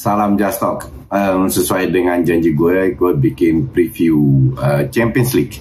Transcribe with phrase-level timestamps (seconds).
[0.00, 0.88] salam Just Talk.
[1.12, 4.16] Um, sesuai dengan janji gue, gue bikin preview
[4.56, 5.60] uh, Champions League.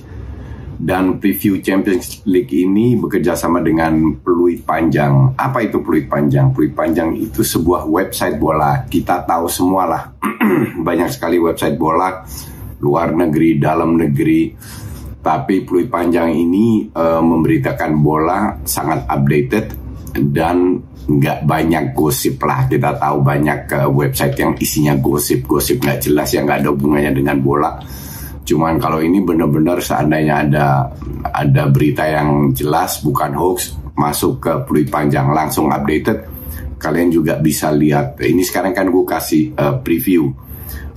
[0.79, 5.35] Dan preview Champions League ini bekerja sama dengan Peluit Panjang.
[5.35, 6.55] Apa itu Peluit Panjang?
[6.55, 8.87] Peluit Panjang itu sebuah website bola.
[8.87, 10.03] Kita tahu semua lah,
[10.87, 12.23] banyak sekali website bola
[12.79, 14.55] luar negeri, dalam negeri.
[15.19, 22.69] Tapi Peluit Panjang ini uh, memberitakan bola sangat updated dan nggak banyak gosip lah.
[22.69, 25.81] Kita tahu banyak uh, website yang isinya gosip-gosip.
[25.81, 27.81] Nggak jelas yang nggak ada hubungannya dengan bola.
[28.45, 30.65] Cuman kalau ini benar-benar seandainya ada
[31.33, 36.39] ada berita yang jelas bukan hoax masuk ke peluit panjang langsung updated
[36.79, 38.17] kalian juga bisa lihat.
[38.17, 40.31] Ini sekarang kan gue kasih uh, preview.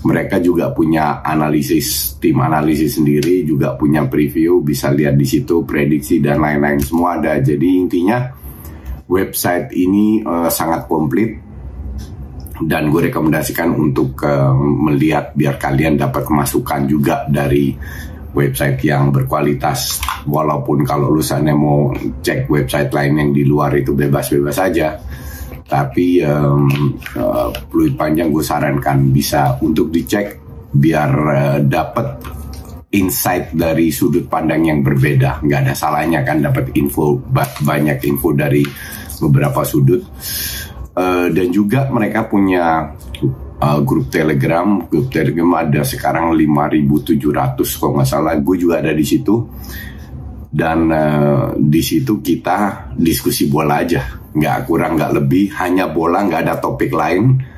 [0.02, 4.62] Mereka juga punya analisis tim analisis sendiri juga punya preview.
[4.62, 6.78] Bisa lihat di situ prediksi dan lain-lain.
[6.82, 7.38] Semua ada.
[7.38, 8.41] Jadi intinya
[9.08, 11.38] website ini uh, sangat komplit
[12.62, 17.74] dan gue rekomendasikan untuk uh, melihat biar kalian dapat kemasukan juga dari
[18.32, 19.98] website yang berkualitas.
[20.24, 24.94] Walaupun kalau lulusannya mau cek website lain yang di luar itu bebas-bebas saja
[25.72, 26.68] tapi um,
[27.16, 30.36] uh, fluid panjang gue sarankan bisa untuk dicek
[30.68, 32.20] biar uh, dapat
[32.92, 35.40] insight dari sudut pandang yang berbeda.
[35.40, 37.16] Nggak ada salahnya kan dapat info
[37.64, 38.62] banyak info dari
[39.18, 40.04] beberapa sudut.
[40.92, 42.92] Uh, dan juga mereka punya
[43.64, 44.84] uh, grup telegram.
[44.84, 48.36] Grup telegram ada sekarang 5.700 kalau nggak salah.
[48.44, 49.40] Gue juga ada di situ.
[50.52, 54.04] Dan uh, di situ kita diskusi bola aja.
[54.36, 55.48] Nggak kurang nggak lebih.
[55.56, 57.51] Hanya bola nggak ada topik lain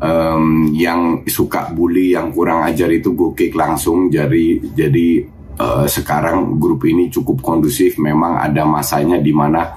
[0.00, 4.12] um, yang suka bully yang kurang ajar itu gue kick langsung.
[4.12, 5.24] Jadi jadi
[5.60, 7.96] uh, sekarang grup ini cukup kondusif.
[8.00, 9.72] Memang ada masanya di mana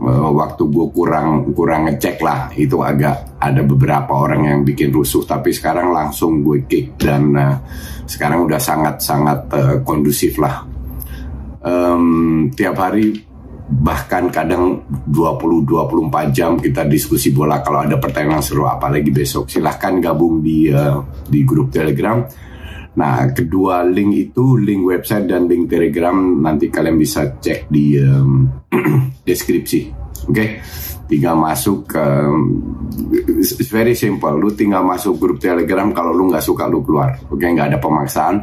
[0.00, 2.50] uh, waktu gue kurang kurang ngecek lah.
[2.54, 5.22] Itu agak ada beberapa orang yang bikin rusuh.
[5.22, 7.56] Tapi sekarang langsung gue kick dan uh,
[8.06, 10.66] sekarang udah sangat sangat uh, kondusif lah.
[11.66, 13.26] Um, tiap hari
[13.66, 19.50] bahkan kadang 20-24 jam kita diskusi bola kalau ada pertanyaan seru apalagi besok.
[19.50, 22.22] Silahkan gabung di uh, di grup telegram.
[22.96, 28.46] Nah kedua link itu link website dan link telegram nanti kalian bisa cek di um,
[29.26, 29.80] deskripsi.
[30.30, 30.32] Oke?
[30.32, 30.50] Okay?
[31.06, 32.04] tinggal masuk ke
[33.38, 34.34] it's very simple.
[34.34, 37.18] Lu tinggal masuk grup telegram kalau lu nggak suka lu keluar.
[37.30, 37.42] Oke?
[37.42, 37.48] Okay?
[37.50, 38.36] nggak ada pemaksaan.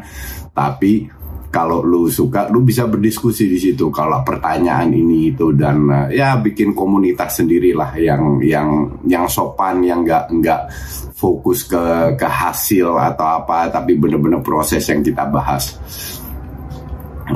[0.54, 1.23] Tapi
[1.54, 3.94] kalau lu suka lu bisa berdiskusi di situ.
[3.94, 10.02] Kalau pertanyaan ini itu dan uh, ya bikin komunitas sendirilah yang yang yang sopan yang
[10.02, 10.62] nggak nggak
[11.14, 15.78] fokus ke ke hasil atau apa tapi bener-bener proses yang kita bahas.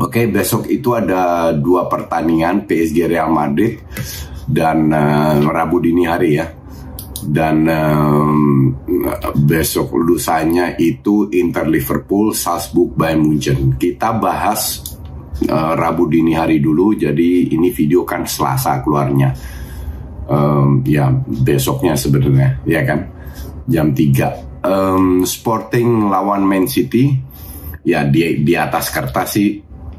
[0.01, 3.79] Oke, okay, besok itu ada dua pertandingan PSG Real Madrid
[4.49, 6.56] dan uh, Rabu dini hari ya
[7.25, 8.73] dan um,
[9.47, 13.79] besok lusanya itu Inter Liverpool, Salzburg, Bayern Munchen.
[13.79, 14.81] Kita bahas
[15.49, 19.33] uh, Rabu dini hari dulu, jadi ini video kan Selasa keluarnya.
[20.27, 23.07] Um, ya besoknya sebenarnya, ya kan
[23.63, 27.15] jam 3 um, Sporting lawan Man City,
[27.87, 29.55] ya di di atas kertas sih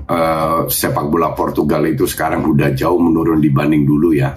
[0.09, 4.37] uh, sepak bola Portugal itu sekarang udah jauh menurun dibanding dulu ya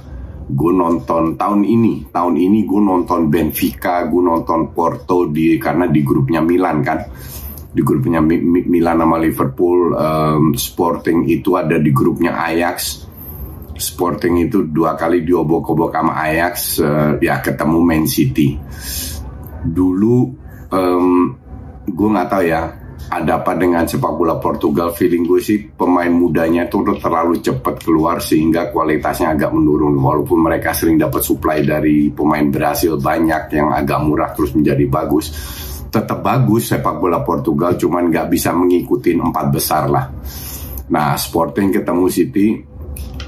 [0.51, 2.12] gue nonton tahun ini.
[2.12, 7.00] Tahun ini gue nonton Benfica gue nonton Porto di karena di grupnya Milan kan?
[7.71, 13.07] Di grupnya Mi, Mi, Milan sama Liverpool um, Sporting itu ada di grupnya Ajax.
[13.71, 18.59] Sporting itu dua kali diobok-obok sama Ajax uh, ya ketemu Man City.
[19.63, 20.18] Dulu
[20.69, 21.07] um,
[21.88, 22.81] gue nggak tahu ya
[23.12, 27.84] ada apa dengan sepak bola Portugal feeling gue sih pemain mudanya itu udah terlalu cepat
[27.84, 30.00] keluar sehingga kualitasnya agak menurun.
[30.00, 35.28] Walaupun mereka sering dapat supply dari pemain Brasil banyak yang agak murah terus menjadi bagus
[35.92, 40.08] tetap bagus sepak bola Portugal cuman nggak bisa mengikuti empat besar lah.
[40.92, 42.48] Nah, Sporting ketemu City,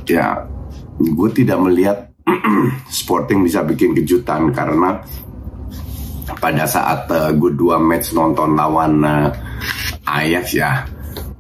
[0.07, 0.47] ya
[0.95, 1.97] gue tidak melihat
[3.03, 5.03] Sporting bisa bikin kejutan karena
[6.39, 9.27] pada saat uh, gue dua match nonton lawan uh,
[10.03, 10.83] Ajax ya,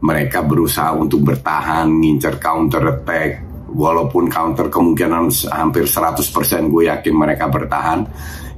[0.03, 3.43] mereka berusaha untuk bertahan, ngincer counter attack,
[3.73, 6.23] walaupun counter kemungkinan hampir 100%
[6.69, 8.05] gue yakin mereka bertahan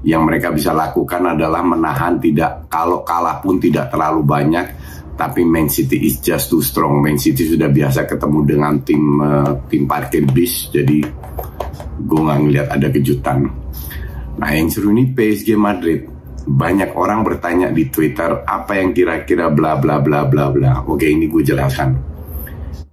[0.06, 4.66] yang mereka bisa lakukan adalah menahan tidak kalau kalah pun tidak terlalu banyak
[5.16, 7.00] tapi Man City is just too strong.
[7.00, 11.00] Man City sudah biasa ketemu dengan tim uh, tim parkir bis, jadi
[12.04, 13.48] gue nggak ngeliat ada kejutan.
[14.36, 16.15] Nah yang seru ini PSG Madrid.
[16.46, 20.72] Banyak orang bertanya di Twitter apa yang kira-kira bla bla bla bla bla.
[20.86, 22.16] Oke ini gue jelaskan.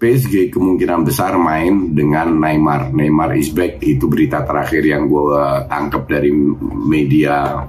[0.02, 2.90] PSG kemungkinan besar main dengan Neymar.
[2.90, 5.38] Neymar is back itu berita terakhir yang gue
[5.70, 6.34] tangkap dari
[6.74, 7.62] media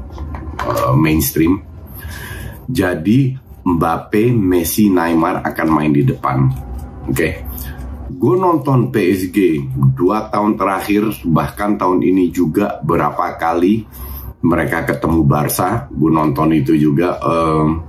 [0.65, 1.61] uh, mainstream.
[2.65, 6.37] Jadi Mbappe, Messi, Neymar akan main di depan.
[7.05, 7.13] Oke.
[7.13, 7.33] Okay.
[8.13, 9.63] Gue nonton PSG
[9.95, 13.85] dua tahun terakhir, bahkan tahun ini juga berapa kali
[14.43, 15.87] mereka ketemu Barca.
[15.87, 17.17] Gue nonton itu juga.
[17.23, 17.87] Um,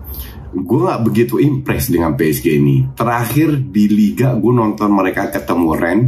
[0.55, 2.95] gue gak begitu impress dengan PSG ini.
[2.95, 6.01] Terakhir di Liga gue nonton mereka ketemu Ren.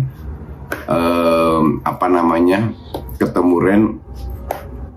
[0.86, 2.70] Um, apa namanya?
[3.18, 3.82] Ketemu Ren.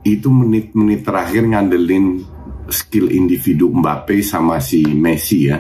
[0.06, 2.24] Itu menit-menit terakhir ngandelin
[2.70, 5.58] skill individu Mbappe sama si Messi ya.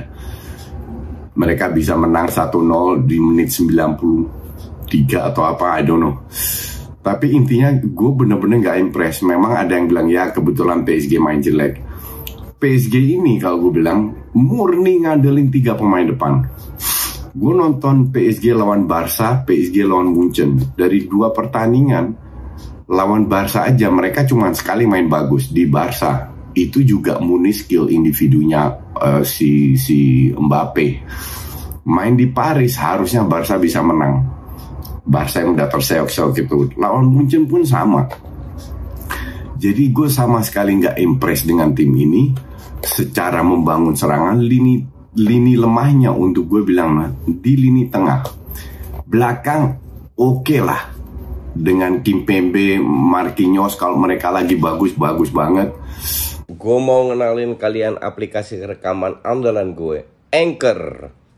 [1.33, 6.15] Mereka bisa menang 1-0 di menit 93 atau apa, I don't know.
[7.09, 9.25] Tapi intinya gue bener-bener gak impress.
[9.25, 11.81] Memang ada yang bilang ya kebetulan PSG main jelek.
[12.61, 16.45] PSG ini kalau gue bilang murni ngandelin tiga pemain depan.
[17.33, 20.61] Gue nonton PSG lawan Barca, PSG lawan Munchen.
[20.77, 22.13] Dari dua pertandingan,
[22.93, 28.69] lawan Barca aja mereka cuma sekali main bagus di Barca itu juga murni skill individunya
[29.01, 30.87] uh, si si Mbappe.
[31.89, 34.38] Main di Paris harusnya Barca bisa menang.
[35.09, 36.69] Barca yang udah terseok-seok gitu.
[36.77, 38.05] Lawan Munchen pun sama.
[39.59, 42.31] Jadi gue sama sekali nggak impress dengan tim ini
[42.79, 44.79] secara membangun serangan lini
[45.19, 48.23] lini lemahnya untuk gue bilang nah, di lini tengah
[49.03, 49.75] belakang
[50.15, 50.79] oke okay lah
[51.49, 55.75] dengan Kim Pembe, Marquinhos kalau mereka lagi bagus-bagus banget
[56.49, 60.03] gue mau ngenalin kalian aplikasi rekaman andalan gue,
[60.33, 61.13] Anchor.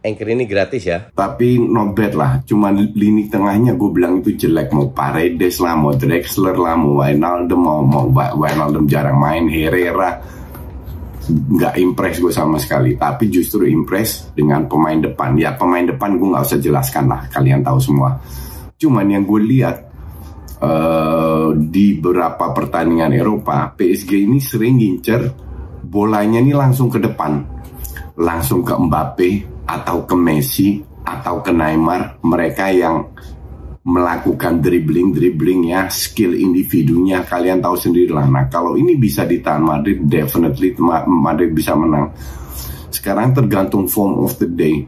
[0.00, 1.12] Anchor ini gratis ya.
[1.12, 2.32] Tapi not bad lah.
[2.40, 4.72] Cuman lini tengahnya gue bilang itu jelek.
[4.72, 10.16] Mau Paredes lah, mau Drexler lah, mau Wijnaldum, mau, mau Wijnaldum jarang main, Herrera.
[11.28, 12.96] Nggak impress gue sama sekali.
[12.96, 15.36] Tapi justru impress dengan pemain depan.
[15.36, 17.28] Ya pemain depan gue nggak usah jelaskan lah.
[17.28, 18.16] Kalian tahu semua.
[18.80, 19.76] Cuman yang gue lihat
[20.64, 25.50] uh, di beberapa pertandingan Eropa, PSG ini sering ngincer
[25.84, 27.59] bolanya ini langsung ke depan,
[28.18, 29.30] langsung ke Mbappe
[29.68, 33.06] atau ke Messi atau ke Neymar, mereka yang
[33.80, 38.28] melakukan dribbling dribbling ya skill individunya kalian tahu sendiri lah.
[38.28, 40.76] Nah kalau ini bisa ditahan Madrid definitely
[41.08, 42.12] Madrid bisa menang.
[42.92, 44.84] Sekarang tergantung form of the day.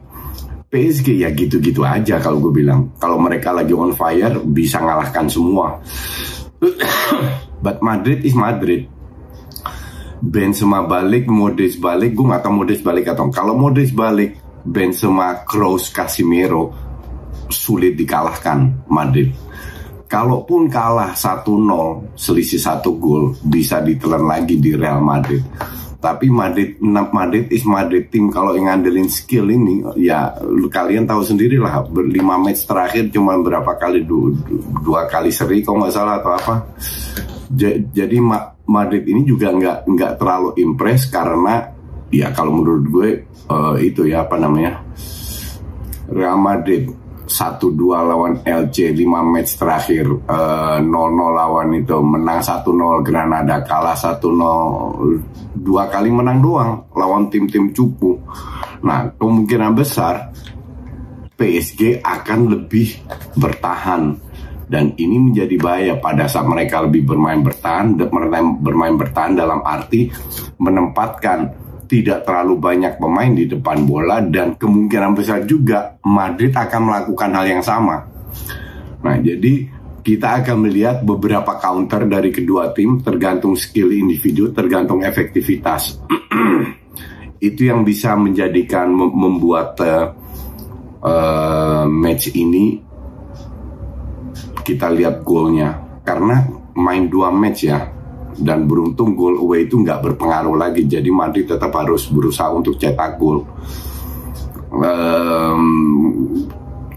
[0.73, 2.93] PSG ya gitu-gitu aja kalau gue bilang.
[3.00, 5.81] Kalau mereka lagi on fire bisa ngalahkan semua.
[7.64, 8.92] But Madrid is Madrid
[10.23, 15.91] Benzema balik, Modric balik, gue gak tau Modric balik atau kalau Modric balik, Benzema, Kroos,
[15.91, 16.71] Casemiro
[17.50, 19.35] sulit dikalahkan Madrid.
[20.07, 25.43] Kalaupun kalah 1-0, selisih satu gol, bisa ditelan lagi di Real Madrid.
[26.02, 30.35] Tapi Madrid, Madrid is Madrid tim kalau yang ngandelin skill ini, ya
[30.71, 31.83] kalian tahu sendiri lah.
[31.87, 34.35] Berlima match terakhir cuma berapa kali dua,
[34.83, 36.55] dua kali seri, kalau nggak salah atau apa.
[37.95, 38.17] Jadi
[38.69, 41.66] Madrid ini juga nggak nggak terlalu impress karena
[42.12, 43.09] ya kalau menurut gue
[43.50, 44.85] uh, itu ya apa namanya
[46.12, 47.02] Real Madrid
[47.33, 53.64] satu dua lawan LC 5 match terakhir uh, eh, 0-0 lawan itu menang 1-0 Granada
[53.64, 54.21] kalah 1-0
[55.57, 58.21] dua kali menang doang lawan tim-tim cupu.
[58.85, 60.28] Nah kemungkinan besar
[61.38, 63.00] PSG akan lebih
[63.40, 64.12] bertahan
[64.73, 67.93] dan ini menjadi bahaya pada saat mereka lebih bermain bertahan
[68.64, 70.09] bermain bertahan dalam arti
[70.57, 77.31] menempatkan tidak terlalu banyak pemain di depan bola dan kemungkinan besar juga Madrid akan melakukan
[77.37, 78.12] hal yang sama
[79.02, 79.67] Nah, jadi
[80.02, 85.99] kita akan melihat beberapa counter dari kedua tim tergantung skill individu, tergantung efektivitas.
[87.49, 90.07] Itu yang bisa menjadikan membuat uh,
[91.02, 92.79] uh, match ini
[94.62, 97.85] kita lihat golnya karena main dua match ya
[98.38, 100.88] dan beruntung gol away itu nggak berpengaruh lagi.
[100.88, 103.45] Jadi Madrid tetap harus berusaha untuk cetak gol.
[104.73, 106.49] Um,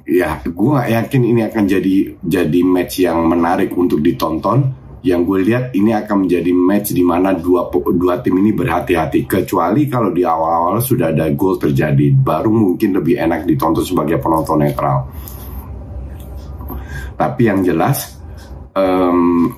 [0.08, 4.86] ya gue yakin ini akan jadi jadi match yang menarik untuk ditonton.
[5.06, 9.30] Yang gue lihat ini akan menjadi match di mana dua dua tim ini berhati-hati.
[9.30, 14.66] Kecuali kalau di awal-awal sudah ada gol terjadi baru mungkin lebih enak ditonton sebagai penonton
[14.66, 15.06] netral
[17.16, 18.20] tapi yang jelas
[18.76, 19.52] um,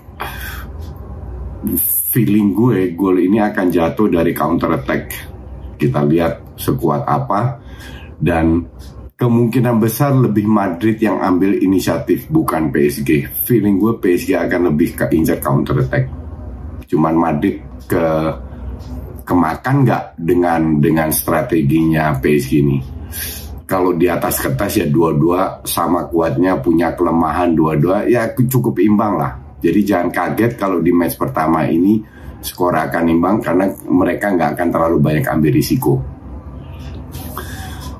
[2.13, 5.13] feeling gue gol ini akan jatuh dari counter attack
[5.77, 7.61] kita lihat sekuat apa
[8.17, 8.65] dan
[9.17, 13.29] kemungkinan besar lebih Madrid yang ambil inisiatif bukan PSG.
[13.45, 16.05] Feeling gue PSG akan lebih ke injak counter attack.
[16.85, 18.05] Cuman Madrid ke
[19.25, 22.77] kemakan nggak dengan dengan strateginya PSG ini.
[23.67, 29.35] Kalau di atas kertas ya dua-dua sama kuatnya punya kelemahan dua-dua ya cukup imbang lah.
[29.59, 31.99] Jadi jangan kaget kalau di match pertama ini
[32.39, 35.99] skor akan imbang karena mereka nggak akan terlalu banyak ambil risiko.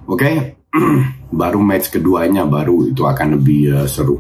[0.08, 0.36] Oke, okay?
[1.42, 4.16] baru match keduanya baru itu akan lebih uh, seru.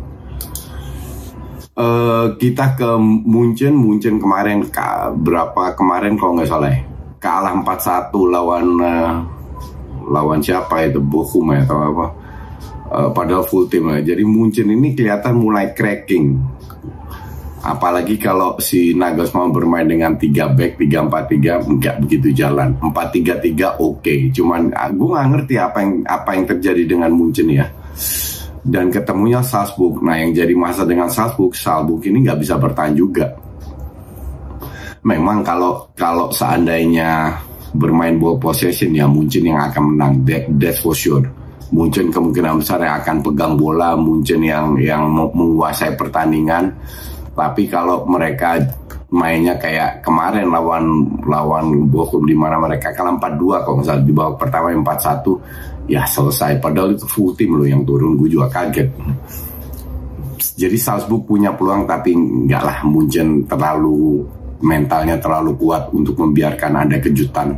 [1.78, 6.82] Uh, kita ke Munchen, Munchen kemarin ka, berapa kemarin kalau nggak salah ya,
[7.22, 9.37] kalah 4-1 lawan uh,
[10.08, 12.08] lawan siapa itu Bochum ya atau apa?
[12.88, 14.16] Uh, padahal full tim ya.
[14.16, 16.40] Jadi Munchen ini kelihatan mulai cracking
[17.68, 22.72] Apalagi kalau si Nagelsmann bermain dengan 3 back, 3-4-3 nggak begitu jalan.
[22.80, 24.32] 4-3-3 oke, okay.
[24.32, 27.68] cuman ah, gue nggak ngerti apa yang apa yang terjadi dengan Munchen ya.
[28.64, 30.00] Dan ketemunya Salzburg.
[30.00, 33.36] Nah yang jadi masa dengan Salzburg, Salzburg ini nggak bisa bertahan juga.
[35.04, 37.36] Memang kalau kalau seandainya
[37.76, 41.24] bermain ball possession ya Munchen yang akan menang, that, that's for sure.
[41.68, 46.72] Munchen kemungkinan besar yang akan pegang bola, Munchen yang yang menguasai pertandingan.
[47.36, 48.56] Tapi kalau mereka
[49.12, 54.36] mainnya kayak kemarin lawan lawan Bochum di mana mereka kalah 4-2 kalau misalnya di babak
[54.40, 56.60] pertama 4-1 ya selesai.
[56.64, 58.88] Padahal itu full tim loh yang turun gue juga kaget.
[60.58, 64.26] Jadi Salzburg punya peluang tapi enggak lah Munchen terlalu
[64.62, 67.58] mentalnya terlalu kuat untuk membiarkan ada kejutan.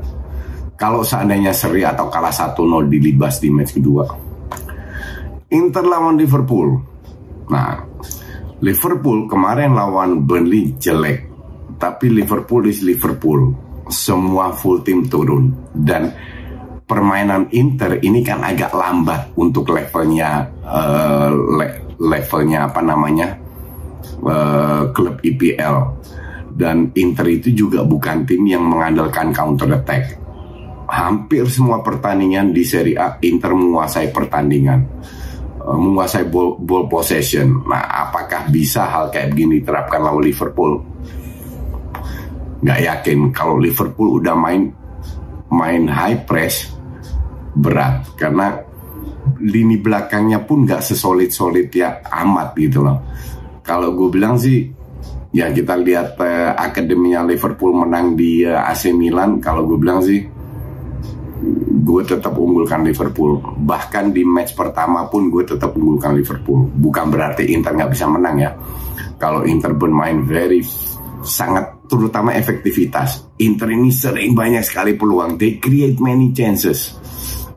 [0.79, 4.05] Kalau seandainya seri atau kalah 1-0 dilibas di match kedua.
[5.51, 6.69] Inter lawan Liverpool.
[7.51, 7.83] Nah
[8.59, 11.27] Liverpool kemarin lawan Burnley jelek,
[11.79, 13.55] tapi Liverpool is Liverpool.
[13.89, 15.71] Semua full tim turun.
[15.73, 16.11] Dan
[16.85, 21.67] permainan Inter ini kan agak lambat untuk levelnya uh, le
[21.99, 23.35] levelnya apa namanya
[24.23, 25.75] uh, klub IPL
[26.59, 30.19] dan Inter itu juga bukan tim yang mengandalkan counter attack.
[30.89, 34.83] Hampir semua pertandingan di Serie A Inter menguasai pertandingan
[35.59, 37.61] Eh, menguasai ball, ball possession.
[37.69, 40.81] Nah, apakah bisa hal kayak begini diterapkan lawan Liverpool?
[42.65, 44.71] Gak yakin kalau Liverpool udah main
[45.53, 46.73] main high press
[47.53, 48.55] berat karena
[49.39, 53.03] lini belakangnya pun gak sesolid solid ya amat gitu loh.
[53.61, 54.63] Kalau gue bilang sih
[55.29, 59.37] ya kita lihat uh, akademinya Liverpool menang di uh, eh, AC Milan.
[59.37, 60.21] Kalau gue bilang sih
[61.79, 63.39] gue tetap unggulkan Liverpool.
[63.41, 66.67] Bahkan di match pertama pun gue tetap unggulkan Liverpool.
[66.69, 68.51] Bukan berarti Inter nggak bisa menang ya.
[69.19, 70.63] Kalau Inter bermain very
[71.23, 73.27] sangat terutama efektivitas.
[73.43, 75.35] Inter ini sering banyak sekali peluang.
[75.35, 76.95] They create many chances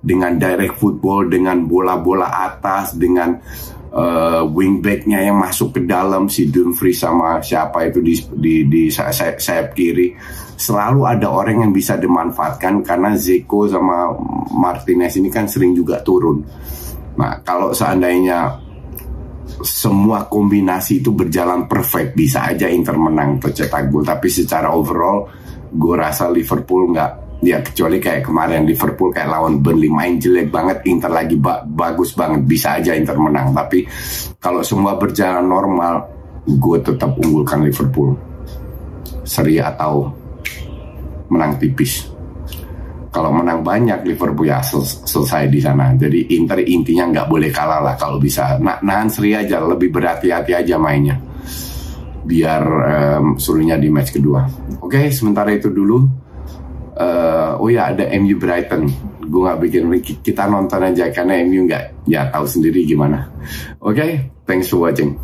[0.02, 3.38] dengan direct football, dengan bola-bola atas, dengan
[3.92, 9.38] uh, wingbacknya yang masuk ke dalam si Dumfries sama siapa itu di di, di sayap,
[9.38, 10.16] sayap kiri
[10.56, 14.14] selalu ada orang yang bisa dimanfaatkan karena Zeko sama
[14.54, 16.38] Martinez ini kan sering juga turun.
[17.18, 18.62] Nah, kalau seandainya
[19.62, 24.06] semua kombinasi itu berjalan perfect, bisa aja Inter menang atau cetak gol.
[24.06, 25.26] Tapi secara overall,
[25.68, 30.86] gue rasa Liverpool nggak ya kecuali kayak kemarin Liverpool kayak lawan Burnley main jelek banget
[30.86, 33.82] Inter lagi ba bagus banget bisa aja Inter menang tapi
[34.38, 36.06] kalau semua berjalan normal
[36.46, 38.14] gue tetap unggulkan Liverpool
[39.22, 40.10] seri atau
[41.30, 42.10] menang tipis.
[43.12, 45.92] Kalau menang banyak Liverpool ya sel selesai di sana.
[45.92, 48.56] Jadi Inter intinya nggak boleh kalah lah kalau bisa.
[48.56, 51.20] Nah, nahan seri aja, lebih berhati-hati aja mainnya.
[52.22, 54.48] Biar um, suruhnya di match kedua.
[54.80, 56.21] Oke, okay, sementara itu dulu.
[56.92, 58.84] Uh, oh ya ada MU Brighton.
[59.32, 59.84] gue nggak bikin
[60.20, 63.32] kita nonton aja karena MU nggak ya tahu sendiri gimana
[63.80, 64.28] oke okay?
[64.44, 65.16] thanks for watching